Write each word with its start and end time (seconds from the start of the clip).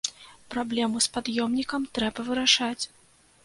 Праблему 0.55 1.03
з 1.07 1.11
пад'ёмнікам 1.19 1.87
трэба 1.99 2.29
вырашаць. 2.33 2.83